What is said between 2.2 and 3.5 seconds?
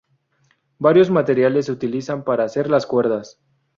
para hacer las cuerdas.